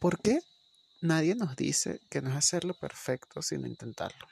[0.00, 0.40] ¿Por qué
[1.02, 4.26] nadie nos dice que no es hacerlo perfecto sino intentarlo?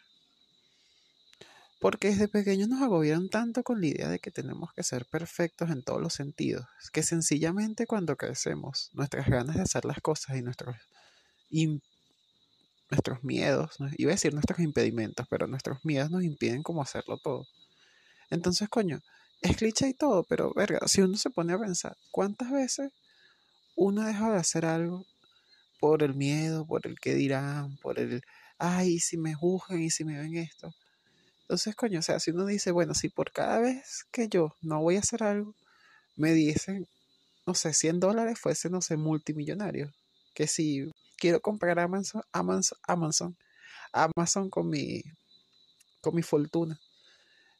[1.79, 5.70] Porque desde pequeños nos agobiaron tanto con la idea de que tenemos que ser perfectos
[5.70, 10.43] en todos los sentidos, que sencillamente cuando crecemos, nuestras ganas de hacer las cosas y
[10.43, 10.75] nuestros,
[12.91, 17.46] nuestros miedos, iba a decir nuestros impedimentos, pero nuestros miedos nos impiden como hacerlo todo.
[18.30, 19.03] Entonces, coño,
[19.43, 22.91] es cliché y todo, pero verga, si uno se pone a pensar, ¿cuántas veces
[23.77, 25.05] uno deja de hacer algo
[25.80, 28.22] por el miedo, por el que dirán, por el,
[28.58, 30.75] ay, si me juzgan y si me ven esto?
[31.43, 34.83] Entonces, coño, o sea, si uno dice, bueno, si por cada vez que yo no
[34.83, 35.55] voy a hacer algo,
[36.17, 36.87] me dicen,
[37.47, 39.91] no sé, 100 dólares fuese, no sé, multimillonario.
[40.34, 43.37] Que si quiero comprar Amazon, Amazon, Amazon,
[43.92, 45.03] Amazon con mi,
[46.03, 46.79] con mi fortuna.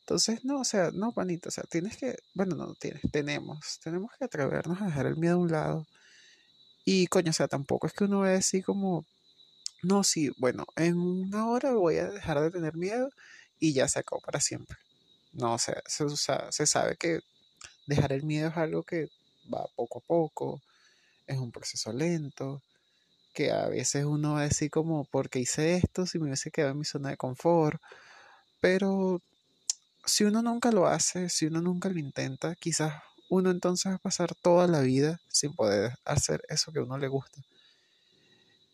[0.01, 4.11] Entonces, no, o sea, no, panito, o sea, tienes que, bueno, no, tienes, tenemos, tenemos
[4.19, 5.87] que atrevernos a dejar el miedo a un lado.
[6.91, 9.05] Y, coño, o sea, tampoco es que uno vea así como,
[9.83, 13.11] no, sí, bueno, en una hora voy a dejar de tener miedo
[13.61, 14.79] y ya se acabó para siempre.
[15.35, 17.21] No, o sea, se, se sabe que
[17.87, 19.09] dejar el miedo es algo que
[19.53, 20.63] va poco a poco,
[21.27, 22.63] es un proceso lento,
[23.35, 26.73] que a veces uno va a decir como, porque hice esto si me hubiese quedado
[26.73, 27.83] en mi zona de confort?
[28.63, 29.21] Pero
[30.07, 32.95] si uno nunca lo hace, si uno nunca lo intenta, quizás
[33.29, 36.99] uno entonces va a pasar toda la vida sin poder hacer eso que a uno
[36.99, 37.41] le gusta.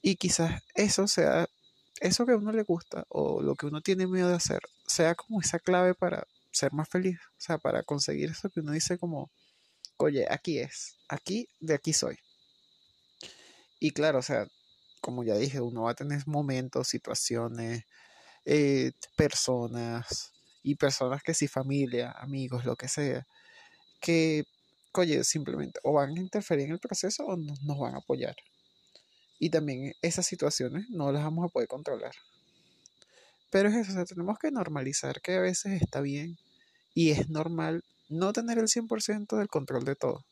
[0.03, 1.49] Y quizás eso sea
[2.01, 5.15] eso que a uno le gusta o lo que uno tiene miedo de hacer sea
[5.15, 8.99] como esa clave para ser más feliz, o sea, para conseguir eso que uno dice
[8.99, 9.31] como,
[9.97, 12.19] oye, aquí es, aquí, de aquí soy.
[13.81, 14.47] Y claro, o sea,
[15.01, 17.85] como ya dije, uno va a tener momentos, situaciones,
[18.45, 20.33] eh, personas,
[20.65, 23.27] y personas que sí, familia, amigos, lo que sea,
[24.05, 24.45] que,
[24.93, 28.37] oye, simplemente o van a interferir en el proceso o nos van a apoyar.
[29.39, 32.13] Y también esas situaciones no las vamos a poder controlar.
[33.51, 36.37] Pero es eso, o sea, tenemos que normalizar que a veces está bien
[36.93, 40.23] y es normal no tener el 100% del control de todo.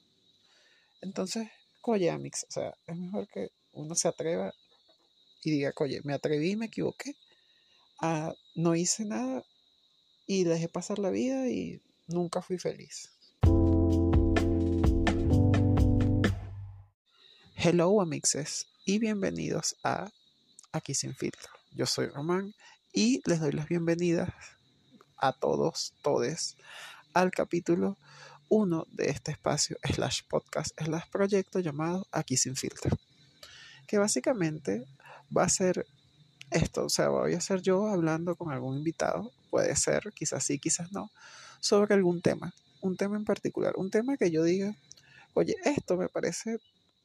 [1.00, 1.48] Entonces,
[1.82, 4.52] oye, Amix, o sea, es mejor que uno se atreva
[5.42, 7.14] y diga, oye, me atreví me equivoqué,
[8.02, 9.42] ah, no hice nada
[10.26, 13.12] y dejé pasar la vida y nunca fui feliz.
[17.64, 20.10] Hello, amixes y bienvenidos a
[20.72, 21.48] Aquí sin filtro.
[21.70, 22.56] Yo soy Román
[22.92, 24.30] y les doy las bienvenidas
[25.16, 26.56] a todos, todes,
[27.14, 27.96] al capítulo
[28.48, 32.98] 1 de este espacio slash podcast slash proyecto llamado Aquí sin filtro.
[33.86, 34.84] Que básicamente
[35.34, 35.86] va a ser
[36.50, 40.58] esto, o sea, voy a ser yo hablando con algún invitado, puede ser, quizás sí,
[40.58, 41.12] quizás no,
[41.60, 44.74] sobre algún tema, un tema en particular, un tema que yo diga,
[45.34, 46.58] oye, esto me parece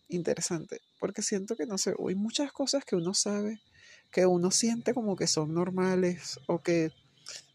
[0.10, 3.62] interesante, porque siento que, no sé, hay muchas cosas que uno sabe,
[4.12, 6.92] que uno siente como que son normales o que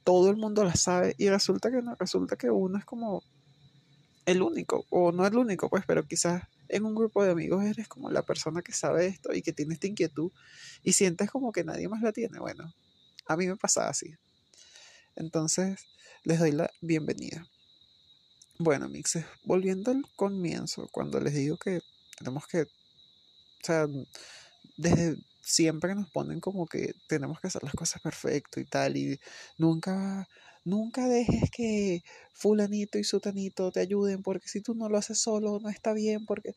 [0.04, 3.22] todo el mundo las sabe y resulta que no, resulta que uno es como
[4.26, 7.88] el único, o no el único, pues, pero quizás en un grupo de amigos eres
[7.88, 10.32] como la persona que sabe esto y que tiene esta inquietud
[10.82, 12.38] y sientes como que nadie más la tiene.
[12.38, 12.72] Bueno,
[13.26, 14.14] a mí me pasa así.
[15.16, 15.84] Entonces,
[16.24, 17.46] les doy la bienvenida.
[18.58, 21.80] Bueno, mixes, volviendo al comienzo, cuando les digo que
[22.22, 22.66] tenemos que, o
[23.64, 23.86] sea,
[24.76, 29.18] desde siempre nos ponen como que tenemos que hacer las cosas perfecto y tal, y
[29.58, 30.28] nunca,
[30.64, 35.58] nunca dejes que fulanito y sutanito te ayuden, porque si tú no lo haces solo,
[35.60, 36.54] no está bien, porque,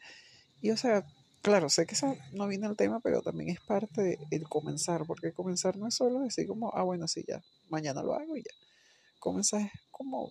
[0.62, 1.06] y o sea,
[1.42, 5.34] claro, sé que eso no viene al tema, pero también es parte del comenzar, porque
[5.34, 8.52] comenzar no es solo decir como, ah, bueno, sí, ya, mañana lo hago y ya.
[9.20, 10.26] Comenzar es como,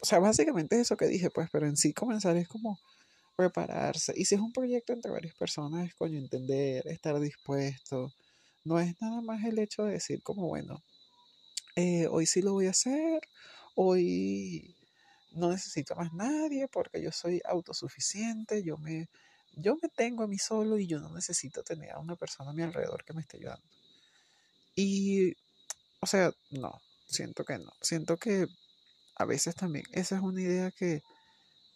[0.00, 2.78] o sea, básicamente es eso que dije, pues, pero en sí comenzar es como
[3.38, 4.12] prepararse.
[4.16, 8.12] Y si es un proyecto entre varias personas, coño entender, estar dispuesto.
[8.64, 10.82] No es nada más el hecho de decir como, bueno,
[11.76, 13.20] eh, hoy sí lo voy a hacer,
[13.76, 14.74] hoy
[15.30, 19.08] no necesito más nadie porque yo soy autosuficiente, yo me,
[19.52, 22.54] yo me tengo a mí solo y yo no necesito tener a una persona a
[22.54, 23.64] mi alrededor que me esté ayudando.
[24.74, 25.34] Y,
[26.00, 27.70] o sea, no, siento que no.
[27.82, 28.48] Siento que
[29.14, 31.02] a veces también esa es una idea que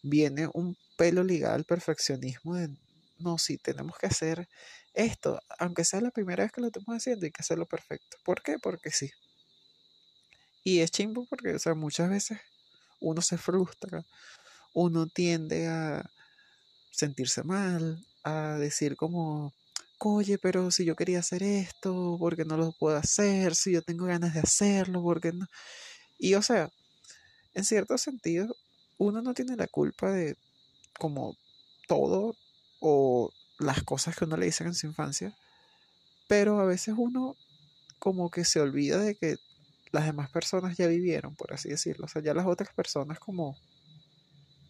[0.03, 2.69] viene un pelo ligado al perfeccionismo de,
[3.19, 4.49] no, sí, tenemos que hacer
[4.95, 8.19] esto, aunque sea la primera vez que lo estamos haciendo, hay que hacerlo perfecto.
[8.25, 8.59] ¿Por qué?
[8.59, 9.11] Porque sí.
[10.65, 12.39] Y es chimbo porque, o sea, muchas veces
[13.01, 14.05] uno se frustra,
[14.75, 16.09] uno tiende a
[16.91, 19.53] sentirse mal, a decir como,
[19.99, 23.55] oye, pero si yo quería hacer esto, ¿por qué no lo puedo hacer?
[23.55, 25.47] Si yo tengo ganas de hacerlo, ¿por qué no?
[26.19, 26.71] Y o sea,
[27.55, 28.57] en cierto sentido,
[28.99, 30.37] uno no tiene la culpa de
[31.03, 31.37] como
[31.89, 32.37] todo
[32.79, 35.37] o las cosas que uno le dicen en su infancia,
[36.29, 37.35] pero a veces uno
[37.99, 39.35] como que se olvida de que
[39.91, 42.05] las demás personas ya vivieron, por así decirlo.
[42.05, 43.57] O sea, ya las otras personas como,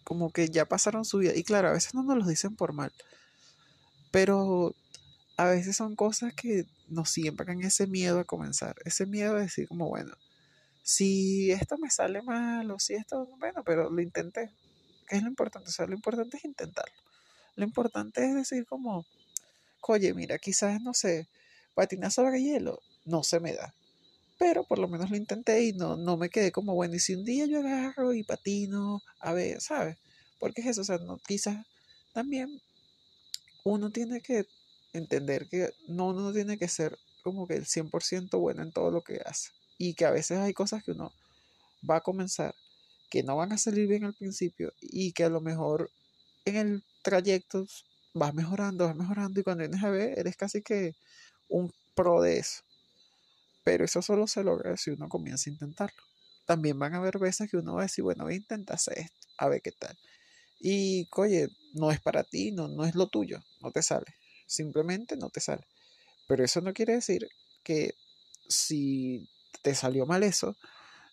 [0.04, 1.34] como que ya pasaron su vida.
[1.36, 2.94] Y claro, a veces no nos lo dicen por mal,
[4.10, 4.74] pero
[5.36, 9.68] a veces son cosas que nos siembran ese miedo a comenzar, ese miedo a decir
[9.68, 10.14] como, bueno,
[10.82, 14.50] si esto me sale mal o si esto, bueno, pero lo intenté.
[15.12, 15.68] ¿Qué es lo importante?
[15.68, 16.96] O sea, lo importante es intentarlo.
[17.56, 19.04] Lo importante es decir como,
[19.82, 21.28] oye, mira, quizás, no sé,
[21.74, 23.74] patinar sobre hielo, no se me da.
[24.38, 27.14] Pero por lo menos lo intenté y no, no me quedé como, bueno, y si
[27.14, 29.98] un día yo agarro y patino, a ver, ¿sabes?
[30.40, 31.62] Porque es eso, o sea, no, quizás
[32.14, 32.62] también
[33.64, 34.46] uno tiene que
[34.94, 38.90] entender que no, uno no tiene que ser como que el 100% bueno en todo
[38.90, 39.50] lo que hace.
[39.76, 41.12] Y que a veces hay cosas que uno
[41.88, 42.54] va a comenzar
[43.12, 45.90] que no van a salir bien al principio y que a lo mejor
[46.46, 47.66] en el trayecto
[48.14, 50.94] vas mejorando, vas mejorando y cuando vienes a ver eres casi que
[51.46, 52.62] un pro de eso.
[53.64, 56.02] Pero eso solo se logra si uno comienza a intentarlo.
[56.46, 59.00] También van a haber veces que uno va a decir, bueno, voy a intentar hacer
[59.00, 59.94] esto, a ver qué tal.
[60.58, 64.06] Y, oye, no es para ti, no, no es lo tuyo, no te sale.
[64.46, 65.66] Simplemente no te sale.
[66.26, 67.28] Pero eso no quiere decir
[67.62, 67.92] que
[68.48, 69.28] si
[69.60, 70.56] te salió mal eso,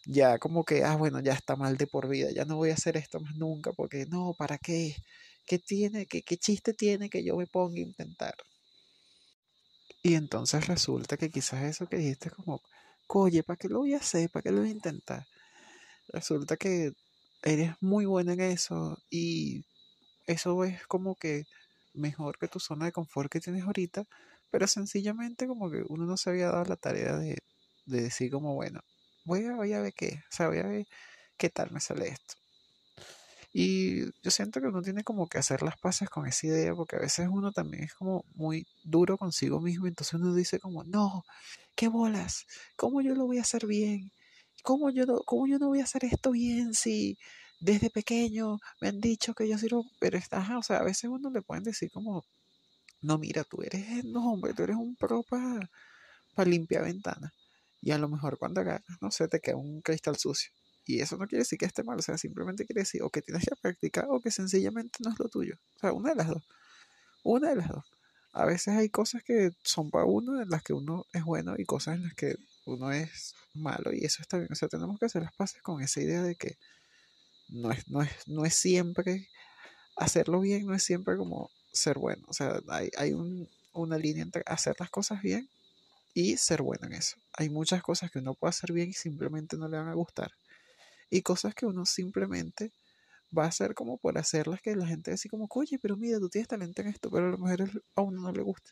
[0.06, 2.74] ya como que, ah, bueno, ya está mal de por vida, ya no voy a
[2.76, 4.96] hacer esto más nunca, porque no, ¿para qué?
[5.46, 6.06] ¿Qué tiene?
[6.08, 8.36] ¿Qué, qué chiste tiene que yo me ponga a intentar?
[10.04, 12.62] Y entonces resulta que quizás eso que dijiste como,
[13.08, 14.30] oye, ¿para qué lo voy a hacer?
[14.30, 15.28] ¿Para qué lo voy a intentar?
[16.10, 16.94] Resulta que
[17.44, 19.66] eres muy buena en eso y
[20.28, 21.46] eso es como que
[21.94, 24.06] mejor que tu zona de confort que tienes ahorita,
[24.52, 27.38] pero sencillamente como que uno no se había dado la tarea de,
[27.86, 28.82] de decir como, bueno,
[29.26, 30.88] voy a, voy a ver qué, o sea, voy a ver
[31.38, 32.36] qué tal me sale esto.
[33.52, 36.98] Y yo siento que uno tiene como que hacer las paces con esa idea, porque
[36.98, 41.24] a veces uno también es como muy duro consigo mismo, entonces uno dice como, no,
[41.76, 42.46] qué bolas,
[42.76, 44.12] ¿cómo yo lo voy a hacer bien?
[44.64, 47.18] ¿Cómo yo no, cómo yo no voy a hacer esto bien si
[47.60, 51.30] desde pequeño me han dicho que yo sirvo, pero estás, o sea, a veces uno
[51.32, 52.24] le pueden decir como,
[53.02, 55.70] no, mira, tú eres, no, hombre, tú eres un pro para
[56.46, 57.32] limpiar ventanas.
[57.82, 60.52] Y a lo mejor cuando agarras, no sé, te queda un cristal sucio.
[60.86, 63.22] Y eso no quiere decir que esté mal, o sea, simplemente quiere decir o que
[63.22, 65.56] tienes que practicar o que sencillamente no es lo tuyo.
[65.76, 66.44] O sea, una de las dos.
[67.24, 67.86] Una de las dos.
[68.34, 71.66] A veces hay cosas que son para uno, en las que uno es bueno y
[71.66, 72.36] cosas en las que
[72.66, 74.50] uno es malo y eso está bien.
[74.52, 76.58] O sea, tenemos que hacer las paces con esa idea de que
[77.50, 79.28] no es, no es, no es siempre
[79.96, 82.24] hacerlo bien, no es siempre como ser bueno.
[82.28, 85.50] O sea, hay, hay un, una línea entre hacer las cosas bien
[86.14, 87.18] y ser bueno en eso.
[87.38, 90.32] Hay muchas cosas que uno puede hacer bien y simplemente no le van a gustar
[91.10, 92.72] y cosas que uno simplemente
[93.36, 96.30] va a hacer como por hacerlas que la gente así como, oye, pero mira, tú
[96.30, 98.72] tienes talento en esto, pero a lo mejor a uno no le gusta.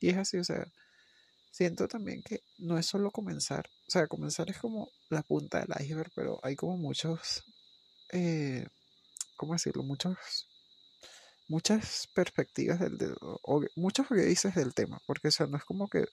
[0.00, 0.66] Y es así, o sea,
[1.52, 5.84] siento también que no es solo comenzar, o sea, comenzar es como la punta del
[5.84, 7.44] iceberg, pero hay como muchos,
[8.12, 8.66] eh,
[9.36, 9.84] ¿cómo decirlo?
[9.84, 10.16] Muchos,
[11.48, 16.06] muchas perspectivas del, o muchos dices del tema, porque o sea, no es como que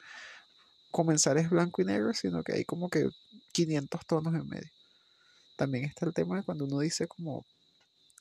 [0.91, 3.09] comenzar es blanco y negro, sino que hay como que
[3.53, 4.71] 500 tonos en medio
[5.61, 7.45] también está el tema de cuando uno dice como,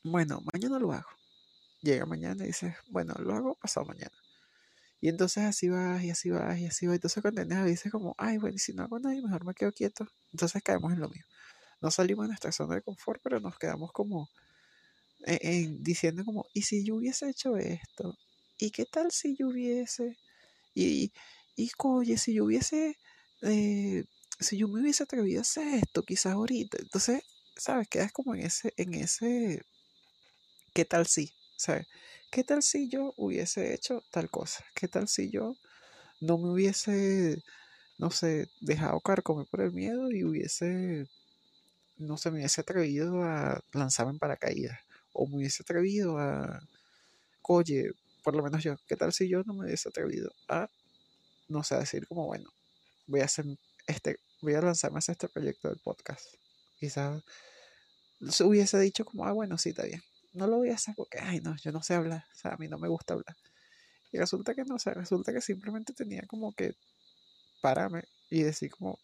[0.04, 1.08] bueno, mañana lo hago.
[1.80, 4.14] Llega mañana y dices, bueno, lo hago pasado mañana.
[5.00, 6.96] Y entonces así vas y así vas y así vas.
[6.96, 9.72] Entonces cuando tienes dices como, ay, bueno, y si no hago nada, mejor me quedo
[9.72, 10.06] quieto.
[10.32, 11.26] Entonces caemos en lo mismo.
[11.80, 14.28] No salimos de nuestra zona de confort, pero nos quedamos como
[15.78, 18.18] diciendo como, ¿y si yo hubiese hecho esto?
[18.58, 20.18] ¿Y qué tal si yo hubiese?
[20.74, 21.10] Y,
[21.56, 22.98] y, oye, si yo hubiese
[23.42, 24.04] eh,
[24.38, 27.22] si yo me hubiese atrevido a hacer esto, quizás ahorita, entonces,
[27.56, 27.88] ¿sabes?
[27.88, 29.62] Quedas como en ese, en ese,
[30.74, 31.34] ¿qué tal si?
[31.56, 31.86] ¿Sabes?
[32.30, 34.64] ¿Qué tal si yo hubiese hecho tal cosa?
[34.74, 35.56] ¿Qué tal si yo
[36.20, 37.42] no me hubiese,
[37.98, 41.08] no sé, dejado carcomer por el miedo y hubiese,
[41.98, 44.80] no sé, me hubiese atrevido a lanzarme en paracaídas?
[45.12, 46.60] O me hubiese atrevido a,
[47.42, 47.92] oye,
[48.22, 50.68] por lo menos yo, ¿qué tal si yo no me hubiese atrevido a,
[51.50, 52.50] no sé, decir como, bueno,
[53.06, 53.44] voy a hacer
[53.86, 56.26] este, voy a lanzarme a este proyecto del podcast.
[56.78, 57.22] Quizás
[58.28, 60.02] se hubiese dicho como, ah, bueno, sí, está bien.
[60.32, 62.24] No lo voy a hacer porque, ay, no, yo no sé hablar.
[62.32, 63.36] O sea, a mí no me gusta hablar.
[64.12, 66.74] Y resulta que no, o sea, resulta que simplemente tenía como que
[67.60, 68.98] pararme y decir como,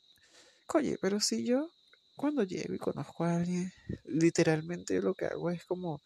[0.74, 1.70] oye, pero si yo
[2.16, 3.72] cuando llego y conozco a alguien,
[4.04, 6.00] literalmente lo que hago es como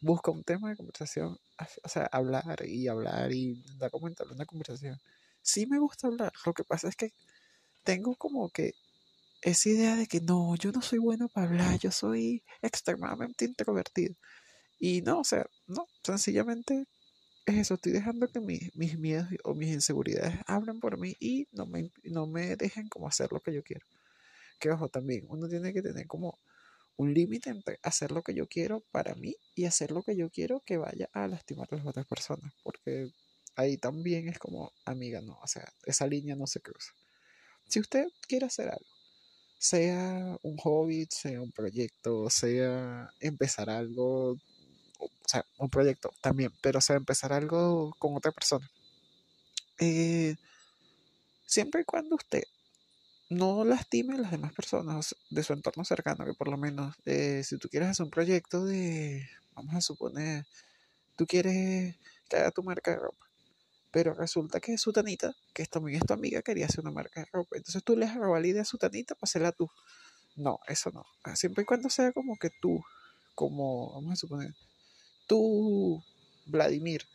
[0.00, 1.38] busco un tema de conversación,
[1.82, 5.00] o sea, hablar y hablar y dar comentar una conversación.
[5.42, 7.12] Sí me gusta hablar, lo que pasa es que
[7.84, 8.74] tengo como que
[9.42, 14.14] esa idea de que no, yo no soy bueno para hablar, yo soy extremadamente introvertido.
[14.78, 16.86] Y no, o sea, no, sencillamente
[17.46, 21.66] es eso, estoy dejando que mis miedos o mis inseguridades hablen por mí y no
[21.66, 23.86] me, no me dejen como hacer lo que yo quiero.
[24.60, 26.38] Que ojo, también uno tiene que tener como
[26.96, 30.30] un límite entre hacer lo que yo quiero para mí y hacer lo que yo
[30.30, 32.52] quiero que vaya a lastimar a las otras personas.
[32.62, 33.10] Porque
[33.62, 36.92] ahí también es como, amiga, no, o sea, esa línea no se cruza.
[37.68, 38.86] Si usted quiere hacer algo,
[39.58, 44.32] sea un hobby, sea un proyecto, sea empezar algo,
[44.98, 48.68] o sea, un proyecto también, pero sea empezar algo con otra persona.
[49.78, 50.36] Eh,
[51.46, 52.44] siempre y cuando usted
[53.30, 57.42] no lastime a las demás personas de su entorno cercano, que por lo menos eh,
[57.44, 60.44] si tú quieres hacer un proyecto de, vamos a suponer,
[61.16, 61.96] tú quieres
[62.36, 63.26] haga tu marca de ropa,
[63.92, 67.56] pero resulta que Sutanita, que también es tu amiga, quería hacer una marca de ropa,
[67.56, 69.70] entonces tú le idea a Sutanita para hacerla tú.
[70.34, 71.04] No, eso no.
[71.36, 72.82] Siempre y cuando sea como que tú,
[73.34, 74.54] como, vamos a suponer,
[75.28, 76.02] tú,
[76.46, 77.06] Vladimir,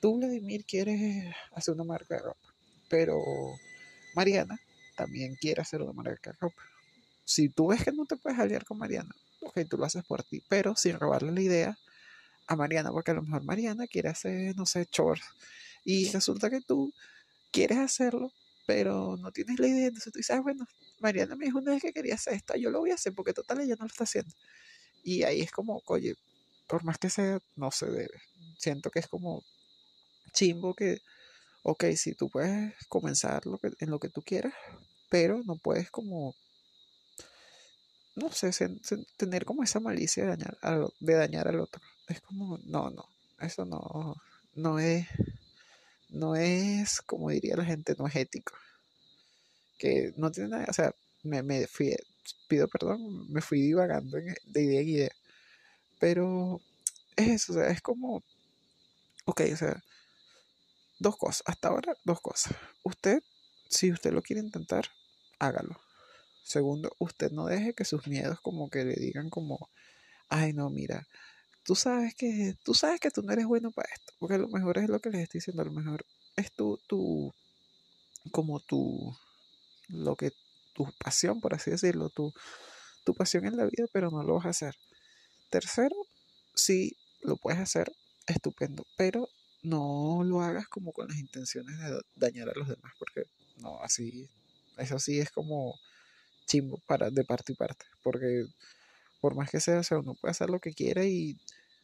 [0.00, 2.54] tú, Vladimir, quieres hacer una marca de ropa,
[2.90, 3.18] pero
[4.14, 4.60] Mariana
[4.96, 6.62] también quiere hacer una marca de ropa.
[7.24, 10.22] Si tú ves que no te puedes aliar con Mariana, ok, tú lo haces por
[10.24, 11.78] ti, pero sin robarle la idea
[12.46, 15.24] a Mariana, porque a lo mejor Mariana quiere hacer, no sé, chores.
[15.90, 16.92] Y resulta que tú
[17.50, 18.30] quieres hacerlo,
[18.66, 19.86] pero no tienes la idea.
[19.86, 20.66] Entonces tú dices, ah, bueno,
[21.00, 23.32] Mariana me dijo una vez que quería hacer esto, yo lo voy a hacer porque
[23.32, 24.34] total ella no lo está haciendo.
[25.02, 26.14] Y ahí es como, oye,
[26.66, 28.20] por más que sea, no se debe.
[28.58, 29.42] Siento que es como
[30.34, 30.98] chimbo que,
[31.62, 34.52] ok, si tú puedes comenzar lo que, en lo que tú quieras,
[35.08, 36.34] pero no puedes como,
[38.14, 38.50] no sé,
[39.16, 41.80] tener como esa malicia de dañar, al, de dañar al otro.
[42.08, 43.06] Es como, no, no,
[43.40, 44.16] eso no,
[44.54, 45.06] no es,
[46.08, 48.54] no es, como diría la gente, no es ético.
[49.78, 51.94] Que no tiene nada, o sea, me, me fui,
[52.48, 55.12] pido perdón, me fui divagando de idea en idea.
[56.00, 56.60] Pero
[57.16, 58.22] es eso, o sea, es como,
[59.24, 59.82] ok, o sea,
[60.98, 62.54] dos cosas, hasta ahora dos cosas.
[62.84, 63.22] Usted,
[63.68, 64.86] si usted lo quiere intentar,
[65.38, 65.80] hágalo.
[66.42, 69.68] Segundo, usted no deje que sus miedos como que le digan como,
[70.28, 71.06] ay no, mira,
[71.68, 74.48] tú sabes que, tú sabes que tú no eres bueno para esto, porque a lo
[74.48, 76.02] mejor es lo que les estoy diciendo, a lo mejor
[76.34, 77.30] es tu, tu,
[78.32, 79.14] como tu,
[79.88, 80.32] lo que,
[80.72, 82.32] tu pasión, por así decirlo, tu,
[83.04, 84.76] tu pasión en la vida, pero no lo vas a hacer.
[85.50, 85.94] Tercero,
[86.54, 87.92] si lo puedes hacer,
[88.26, 89.28] estupendo, pero
[89.62, 93.24] no lo hagas como con las intenciones de dañar a los demás, porque
[93.56, 94.26] no, así
[94.78, 95.78] eso sí es como
[96.46, 97.84] chimbo para, de parte y parte.
[98.02, 98.46] Porque
[99.20, 101.38] por más que sea, o sea, uno puede hacer lo que quiera y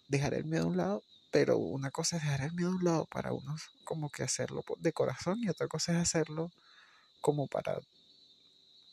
[0.09, 2.85] dejar el miedo a un lado, pero una cosa es dejar el miedo a un
[2.85, 6.50] lado para uno como que hacerlo de corazón y otra cosa es hacerlo
[7.21, 7.81] como para,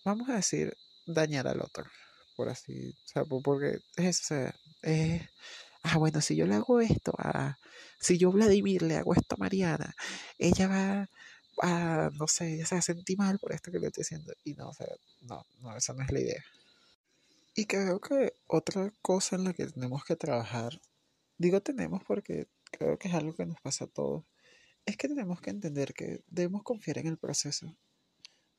[0.05, 1.86] vamos a decir, dañar al otro,
[2.36, 4.36] por así, o sea, porque es, o
[4.81, 5.21] es,
[5.83, 7.57] ah, bueno, si yo le hago esto a,
[8.00, 9.95] si yo Vladimir le hago esto a Mariana,
[10.39, 11.10] ella va
[11.62, 14.33] ah, no sé, o sea, sentí mal por esto que le estoy diciendo.
[14.43, 14.88] Y no, o sea,
[15.21, 16.43] no, no, esa no es la idea.
[17.53, 20.79] Y creo que otra cosa en la que tenemos que trabajar,
[21.38, 24.24] digo tenemos porque creo que es algo que nos pasa a todos,
[24.86, 27.75] es que tenemos que entender que debemos confiar en el proceso.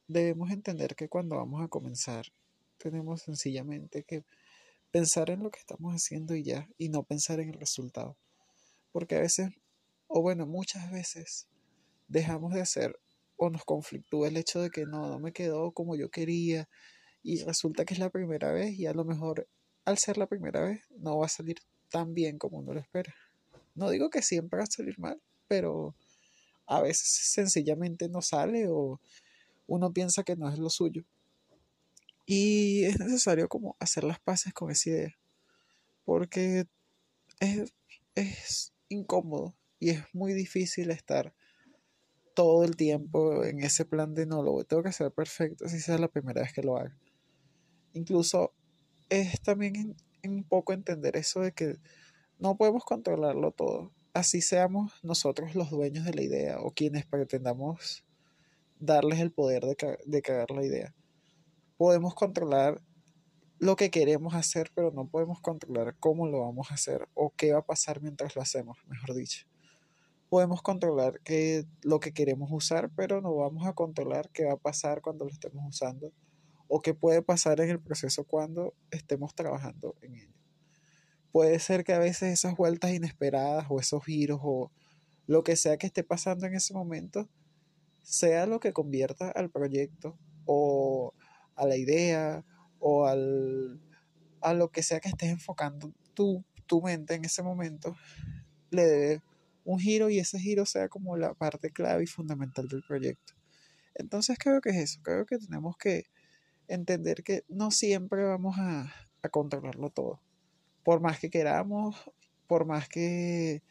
[0.08, 2.26] Debemos entender que cuando vamos a comenzar,
[2.76, 4.24] tenemos sencillamente que
[4.90, 8.18] pensar en lo que estamos haciendo y ya, y no pensar en el resultado.
[8.92, 9.48] Porque a veces,
[10.06, 11.48] o bueno, muchas veces,
[12.08, 13.00] dejamos de hacer
[13.36, 16.68] o nos conflictúa el hecho de que no, no me quedó como yo quería
[17.22, 19.48] y resulta que es la primera vez y a lo mejor
[19.84, 21.56] al ser la primera vez no va a salir
[21.88, 23.14] tan bien como uno lo espera.
[23.74, 25.94] No digo que siempre va a salir mal, pero
[26.66, 29.00] a veces sencillamente no sale o
[29.66, 31.04] uno piensa que no es lo suyo.
[32.26, 35.18] Y es necesario como hacer las paces con esa idea,
[36.04, 36.66] porque
[37.40, 37.74] es,
[38.14, 41.34] es incómodo y es muy difícil estar
[42.34, 45.98] todo el tiempo en ese plan de no, lo tengo que hacer perfecto, si sea
[45.98, 46.96] la primera vez que lo haga.
[47.92, 48.52] Incluso
[49.08, 51.76] es también un poco entender eso de que
[52.38, 53.92] no podemos controlarlo todo.
[54.14, 58.04] Así seamos nosotros los dueños de la idea o quienes pretendamos
[58.78, 60.94] darles el poder de, de cagar la idea.
[61.76, 62.80] Podemos controlar
[63.58, 67.52] lo que queremos hacer, pero no podemos controlar cómo lo vamos a hacer o qué
[67.52, 69.46] va a pasar mientras lo hacemos, mejor dicho
[70.32, 74.56] podemos controlar que, lo que queremos usar, pero no vamos a controlar qué va a
[74.56, 76.10] pasar cuando lo estemos usando
[76.74, 80.34] o qué puede pasar en el proceso cuando estemos trabajando en ello.
[81.30, 84.72] Puede ser que a veces esas vueltas inesperadas o esos giros o
[85.26, 87.28] lo que sea que esté pasando en ese momento
[88.00, 91.12] sea lo que convierta al proyecto o
[91.56, 92.42] a la idea
[92.78, 93.78] o al,
[94.40, 97.94] a lo que sea que estés enfocando tu, tu mente en ese momento,
[98.70, 99.22] le debe
[99.64, 103.34] un giro y ese giro sea como la parte clave y fundamental del proyecto.
[103.94, 106.06] Entonces creo que es eso, creo que tenemos que
[106.74, 108.92] entender que no siempre vamos a,
[109.30, 110.20] controlarlo todo.
[110.82, 111.94] Por más que queramos,
[112.48, 113.62] por más que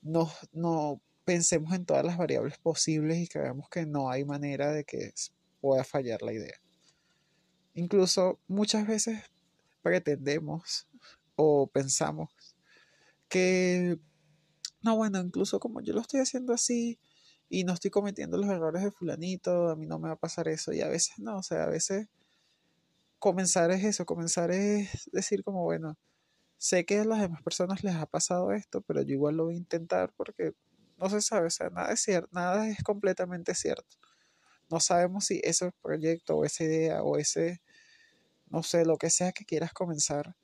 [0.00, 4.84] no, no pensemos en todas las variables posibles y creamos que no hay manera de
[4.84, 5.12] que
[5.60, 6.58] pueda fallar la idea.
[7.74, 9.20] Incluso muchas veces
[9.82, 10.88] pretendemos
[11.34, 12.30] o pensamos
[13.28, 13.98] que,
[14.82, 16.98] no, bueno, incluso como yo lo estoy haciendo así
[17.50, 20.48] y no estoy cometiendo los errores de fulanito, a mí no me va a pasar
[20.48, 22.08] eso y a veces no, o sea, a veces
[23.18, 25.96] comenzar es eso, comenzar es decir como, bueno,
[26.58, 29.54] sé que a las demás personas les ha pasado esto, pero yo igual lo voy
[29.54, 30.52] a intentar porque
[30.98, 33.96] no se sabe, o sea, nada es cierto, nada es completamente cierto.
[34.70, 37.62] No sabemos si ese proyecto o esa idea o ese,
[38.48, 40.36] no sé, lo que sea que quieras comenzar,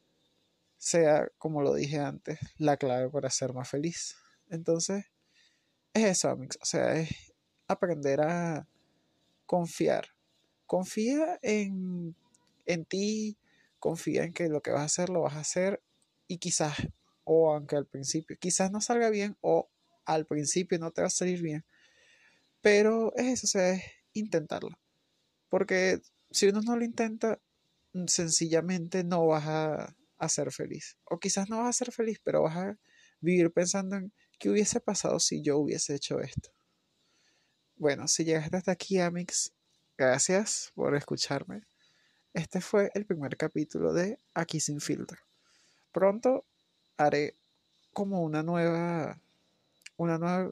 [0.79, 4.17] sea, como lo dije antes, la clave para ser más feliz.
[4.49, 5.07] Entonces,
[5.95, 6.59] es eso, amigos.
[6.61, 7.33] O sea, es
[7.69, 8.67] aprender a
[9.47, 10.09] confiar.
[10.67, 12.17] Confía en,
[12.67, 13.39] en ti,
[13.79, 15.83] confía en que lo que vas a hacer lo vas a hacer
[16.29, 16.77] y quizás,
[17.25, 19.71] o aunque al principio, quizás no salga bien o
[20.05, 21.65] al principio no te va a salir bien.
[22.61, 24.79] Pero es eso, o sea, es intentarlo.
[25.49, 26.01] Porque
[26.31, 27.41] si uno no lo intenta,
[27.93, 30.97] mm, sencillamente no vas a, a ser feliz.
[31.05, 32.79] O quizás no vas a ser feliz, pero vas a
[33.21, 36.51] vivir pensando en qué hubiese pasado si yo hubiese hecho esto.
[37.77, 39.53] Bueno, si llegaste hasta aquí, Amix,
[39.99, 41.63] gracias por escucharme.
[42.35, 45.19] Este fue el primer capítulo de Aquí sin filtro.
[45.93, 46.45] Pronto
[46.97, 47.35] haré
[47.93, 49.21] como una nueva
[49.97, 50.51] una nueva,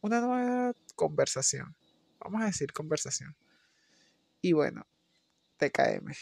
[0.00, 1.74] una nueva conversación.
[2.18, 3.34] Vamos a decir conversación.
[4.42, 4.86] Y bueno,
[5.58, 6.12] TKM.